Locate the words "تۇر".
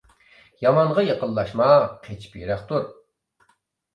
2.71-2.87